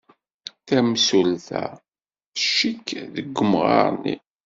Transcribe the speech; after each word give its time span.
Tamsulta 0.67 1.63
tcikk 2.35 2.87
deg 3.13 3.37
umɣar-nni. 3.43 4.15